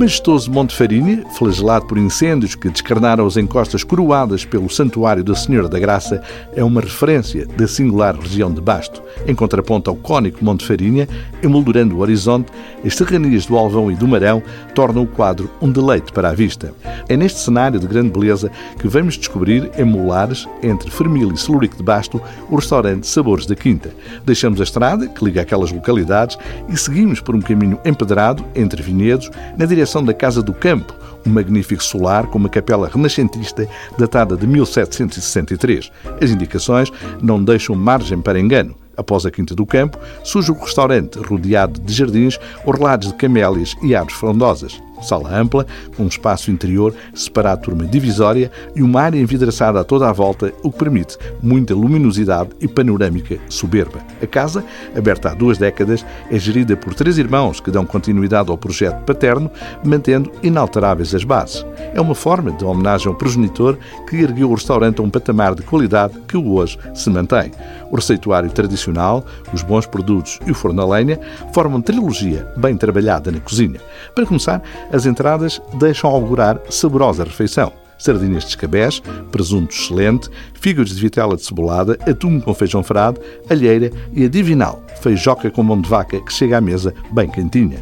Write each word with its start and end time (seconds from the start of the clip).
majestoso 0.00 0.50
Monte 0.50 0.74
Farinha, 0.74 1.22
flagelado 1.34 1.84
por 1.84 1.98
incêndios 1.98 2.54
que 2.54 2.70
descarnaram 2.70 3.26
as 3.26 3.36
encostas 3.36 3.84
coroadas 3.84 4.46
pelo 4.46 4.70
Santuário 4.70 5.22
da 5.22 5.34
Senhora 5.34 5.68
da 5.68 5.78
Graça, 5.78 6.22
é 6.56 6.64
uma 6.64 6.80
referência 6.80 7.46
da 7.46 7.68
singular 7.68 8.18
região 8.18 8.50
de 8.50 8.62
Basto. 8.62 9.02
Em 9.26 9.34
contraponto 9.34 9.90
ao 9.90 9.96
cónico 9.96 10.42
Monte 10.42 10.64
Farinha, 10.64 11.06
emoldurando 11.42 11.96
o 11.96 11.98
horizonte, 11.98 12.50
as 12.82 12.94
serranias 12.94 13.44
do 13.44 13.58
Alvão 13.58 13.92
e 13.92 13.94
do 13.94 14.08
Marão 14.08 14.42
tornam 14.74 15.02
o 15.02 15.06
quadro 15.06 15.50
um 15.60 15.70
deleite 15.70 16.10
para 16.12 16.30
a 16.30 16.32
vista. 16.32 16.72
É 17.06 17.14
neste 17.14 17.40
cenário 17.40 17.78
de 17.78 17.86
grande 17.86 18.08
beleza 18.08 18.50
que 18.78 18.88
vamos 18.88 19.18
descobrir 19.18 19.70
em 19.76 19.84
Molares, 19.84 20.48
entre 20.62 20.90
Fermil 20.90 21.30
e 21.30 21.36
Celurico 21.36 21.76
de 21.76 21.82
Basto, 21.82 22.22
o 22.48 22.56
restaurante 22.56 23.06
Sabores 23.06 23.44
da 23.44 23.54
Quinta. 23.54 23.90
Deixamos 24.24 24.60
a 24.60 24.64
estrada, 24.64 25.06
que 25.06 25.22
liga 25.22 25.42
aquelas 25.42 25.70
localidades, 25.70 26.38
e 26.70 26.76
seguimos 26.78 27.20
por 27.20 27.36
um 27.36 27.42
caminho 27.42 27.78
empedrado, 27.84 28.42
entre 28.54 28.82
vinhedos, 28.82 29.30
na 29.58 29.66
direção 29.66 29.89
da 29.98 30.14
Casa 30.14 30.40
do 30.40 30.52
Campo, 30.52 30.94
um 31.26 31.30
magnífico 31.30 31.82
solar 31.82 32.28
com 32.28 32.38
uma 32.38 32.48
capela 32.48 32.88
renascentista 32.88 33.68
datada 33.98 34.36
de 34.36 34.46
1763. 34.46 35.90
As 36.22 36.30
indicações 36.30 36.92
não 37.20 37.42
deixam 37.42 37.74
margem 37.74 38.20
para 38.20 38.38
engano. 38.38 38.76
Após 38.96 39.26
a 39.26 39.30
Quinta 39.30 39.54
do 39.54 39.66
Campo, 39.66 39.98
surge 40.22 40.52
o 40.52 40.58
restaurante 40.58 41.18
rodeado 41.18 41.80
de 41.80 41.92
jardins 41.92 42.38
orlados 42.64 43.08
de 43.08 43.14
camélias 43.14 43.74
e 43.82 43.94
árvores 43.94 44.18
frondosas 44.18 44.80
sala 45.02 45.36
ampla, 45.36 45.66
com 45.96 46.04
um 46.04 46.08
espaço 46.08 46.50
interior 46.50 46.94
separado 47.14 47.62
por 47.62 47.74
uma 47.74 47.86
divisória 47.86 48.50
e 48.74 48.82
uma 48.82 49.02
área 49.02 49.18
envidraçada 49.18 49.80
a 49.80 49.84
toda 49.84 50.08
a 50.08 50.12
volta, 50.12 50.52
o 50.62 50.70
que 50.70 50.78
permite 50.78 51.16
muita 51.42 51.74
luminosidade 51.74 52.50
e 52.60 52.68
panorâmica 52.68 53.38
soberba. 53.48 54.00
A 54.22 54.26
casa, 54.26 54.64
aberta 54.96 55.30
há 55.30 55.34
duas 55.34 55.58
décadas, 55.58 56.04
é 56.30 56.38
gerida 56.38 56.76
por 56.76 56.94
três 56.94 57.18
irmãos 57.18 57.60
que 57.60 57.70
dão 57.70 57.84
continuidade 57.84 58.50
ao 58.50 58.58
projeto 58.58 59.04
paterno, 59.04 59.50
mantendo 59.84 60.30
inalteráveis 60.42 61.14
as 61.14 61.24
bases. 61.24 61.64
É 61.94 62.00
uma 62.00 62.14
forma 62.14 62.50
de 62.52 62.64
homenagem 62.64 63.08
ao 63.08 63.14
progenitor 63.14 63.78
que 64.08 64.16
ergueu 64.16 64.50
o 64.50 64.54
restaurante 64.54 65.00
a 65.00 65.02
um 65.02 65.10
patamar 65.10 65.54
de 65.54 65.62
qualidade 65.62 66.14
que 66.28 66.36
hoje 66.36 66.78
se 66.94 67.10
mantém. 67.10 67.52
O 67.90 67.96
receituário 67.96 68.50
tradicional, 68.50 69.24
os 69.52 69.62
bons 69.62 69.86
produtos 69.86 70.38
e 70.46 70.50
o 70.50 70.54
forno 70.54 70.80
a 70.82 70.86
lenha 70.86 71.18
formam 71.52 71.82
trilogia 71.82 72.46
bem 72.56 72.76
trabalhada 72.76 73.30
na 73.32 73.40
cozinha. 73.40 73.80
Para 74.14 74.26
começar, 74.26 74.62
as 74.92 75.06
entradas 75.06 75.60
deixam 75.74 76.10
augurar 76.10 76.60
saborosa 76.68 77.24
refeição. 77.24 77.72
Sardinhas 77.98 78.44
de 78.44 78.50
escabés, 78.50 79.02
presunto 79.30 79.74
excelente, 79.74 80.30
figos 80.54 80.88
de 80.88 81.00
vitela 81.00 81.36
de 81.36 81.44
cebolada, 81.44 81.98
atum 82.08 82.40
com 82.40 82.54
feijão 82.54 82.82
frado, 82.82 83.20
alheira 83.48 83.90
e 84.14 84.24
a 84.24 84.28
divinal, 84.28 84.82
feijoca 85.02 85.50
com 85.50 85.62
mão 85.62 85.78
de 85.78 85.88
vaca 85.88 86.18
que 86.18 86.32
chega 86.32 86.56
à 86.56 86.60
mesa 86.62 86.94
bem 87.12 87.28
quentinha 87.28 87.78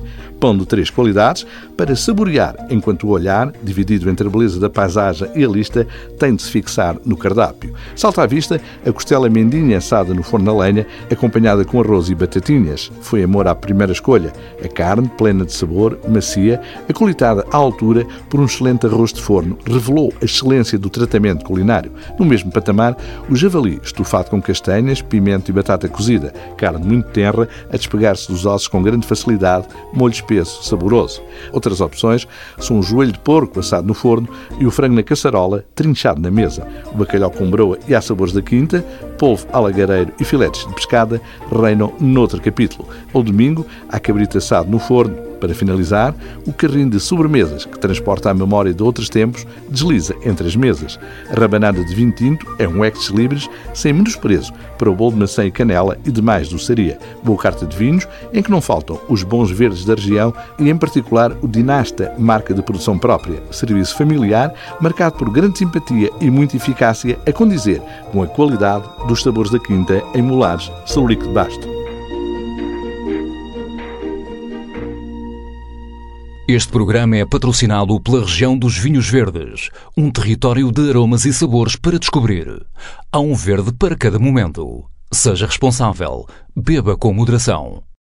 de 0.57 0.67
três 0.67 0.89
qualidades, 0.89 1.45
para 1.77 1.97
saborear, 1.97 2.55
enquanto 2.71 3.05
o 3.05 3.11
olhar, 3.11 3.53
dividido 3.63 4.09
entre 4.09 4.27
a 4.27 4.31
beleza 4.31 4.61
da 4.61 4.71
paisagem 4.71 5.29
e 5.35 5.45
a 5.45 5.49
lista, 5.49 5.87
tem 6.17 6.35
de 6.35 6.43
se 6.43 6.51
fixar 6.51 6.97
no 7.05 7.17
cardápio. 7.17 7.75
Salta 7.97 8.23
à 8.23 8.27
vista 8.27 8.61
a 8.87 8.93
costela 8.93 9.29
mendinha 9.29 9.79
assada 9.79 10.15
no 10.15 10.23
forno 10.23 10.51
a 10.51 10.65
lenha, 10.65 10.87
acompanhada 11.11 11.65
com 11.65 11.81
arroz 11.81 12.09
e 12.09 12.15
batatinhas. 12.15 12.91
Foi 13.01 13.23
amor 13.23 13.49
à 13.49 13.55
primeira 13.55 13.93
escolha. 13.93 14.33
A 14.65 14.69
carne, 14.69 15.09
plena 15.19 15.45
de 15.45 15.53
sabor, 15.53 15.99
macia, 16.09 16.61
acolitada 16.89 17.45
à 17.51 17.57
altura 17.57 18.07
por 18.31 18.39
um 18.39 18.45
excelente 18.45 18.87
arroz 18.87 19.13
de 19.13 19.21
forno, 19.21 19.59
revelou 19.67 20.13
a 20.23 20.25
excelência 20.25 20.79
do 20.79 20.89
tratamento 20.89 21.45
culinário. 21.45 21.93
No 22.19 22.25
mesmo 22.25 22.53
patamar, 22.53 22.97
o 23.29 23.35
javali, 23.35 23.81
estufado 23.83 24.31
com 24.31 24.41
castanhas, 24.41 25.03
pimento 25.03 25.51
e 25.51 25.53
batata 25.53 25.89
cozida, 25.89 26.33
carne 26.57 26.87
muito 26.87 27.09
tenra, 27.11 27.49
a 27.73 27.77
despegar-se 27.77 28.31
dos 28.31 28.47
ossos 28.47 28.69
com 28.69 28.83
grande 28.83 29.07
facilidade, 29.07 29.67
molhos 29.93 30.21
espesso, 30.29 30.63
saboroso. 30.63 31.23
Outras 31.53 31.81
opções 31.81 32.29
são 32.59 32.79
o 32.79 32.83
joelho 32.83 33.13
de 33.13 33.19
porco 33.19 33.61
assado 33.61 33.87
no 33.87 33.95
forno 33.95 34.29
e 34.59 34.67
o 34.67 34.71
frango 34.71 34.95
na 34.95 35.03
caçarola, 35.03 35.65
trinchado 35.75 36.21
na 36.21 36.31
mesa. 36.31 36.67
O 36.93 36.97
bacalhau 36.97 37.31
com 37.31 37.51
broa 37.51 37.79
e 37.89 37.95
há 37.95 38.01
sabores 38.01 38.35
da 38.35 38.43
quinta, 38.43 38.85
polvo 39.19 39.47
alagareiro 39.53 40.13
e 40.21 40.25
filetes 40.25 40.67
de 40.67 40.75
pescada 40.75 41.21
reinam 41.51 41.93
noutro 41.99 42.41
capítulo. 42.41 42.89
Ao 43.13 43.23
domingo, 43.23 43.65
há 43.89 43.99
cabrito 43.99 44.37
assado 44.37 44.71
no 44.71 44.79
forno, 44.79 45.17
para 45.39 45.55
finalizar, 45.55 46.15
o 46.47 46.53
carrinho 46.53 46.91
de 46.91 47.01
sobremesas, 47.01 47.65
que 47.65 47.79
transporta 47.79 48.31
a 48.31 48.35
memória 48.35 48.73
de 48.73 48.83
outros 48.83 49.09
tempos, 49.09 49.47
desliza 49.69 50.15
entre 50.25 50.47
as 50.47 50.57
mesas. 50.57 50.99
A 51.31 51.39
rabanada 51.39 51.85
de 51.85 51.95
vinho 51.95 52.13
tinto 52.13 52.47
é 52.59 52.69
um 52.69 52.85
ex-libris 52.85 53.49
sem 53.75 53.93
menosprezo 53.93 54.53
para 54.77 54.91
o 54.91 54.95
bolo 54.95 55.13
de 55.13 55.19
maçã 55.19 55.45
e 55.45 55.51
canela 55.51 55.99
e 56.05 56.11
demais 56.11 56.49
doçaria. 56.49 56.99
Boa 57.23 57.39
carta 57.39 57.67
de 57.67 57.77
vinhos, 57.77 58.07
em 58.33 58.43
que 58.43 58.51
não 58.51 58.61
faltam 58.61 59.01
os 59.09 59.23
bons 59.23 59.51
verdes 59.51 59.85
da 59.85 59.95
região 59.95 60.33
e, 60.59 60.69
em 60.69 60.77
particular, 60.77 61.33
o 61.43 61.49
Dinasta, 61.49 62.13
marca 62.19 62.55
de 62.55 62.63
produção 62.63 62.99
própria. 62.99 63.43
Serviço 63.51 63.97
familiar, 63.97 64.53
marcado 64.81 65.17
por 65.17 65.31
grande 65.31 65.59
simpatia 65.59 66.11
e 66.21 66.31
muita 66.31 66.57
eficácia, 66.57 67.19
a 67.27 67.33
condizer 67.33 67.81
com 68.13 68.23
a 68.23 68.27
qualidade 68.27 68.85
dos 69.07 69.23
sabores 69.23 69.51
da 69.51 69.59
Quinta 69.59 70.03
em 70.15 70.23
Molares, 70.23 70.71
Saurico 70.87 71.27
de 71.27 71.33
Basto. 71.33 71.78
Este 76.51 76.73
programa 76.73 77.15
é 77.15 77.27
patrocinado 77.27 78.01
pela 78.01 78.23
região 78.23 78.57
dos 78.57 78.75
Vinhos 78.75 79.07
Verdes, 79.07 79.69
um 79.95 80.11
território 80.11 80.73
de 80.73 80.89
aromas 80.89 81.27
e 81.27 81.33
sabores 81.35 81.77
para 81.77 81.99
descobrir. 81.99 82.65
Há 83.13 83.21
um 83.21 83.35
verde 83.35 83.71
para 83.71 83.95
cada 83.95 84.19
momento. 84.19 84.87
Seja 85.13 85.45
responsável. 85.45 86.27
Beba 86.57 86.97
com 86.97 87.13
moderação. 87.13 87.83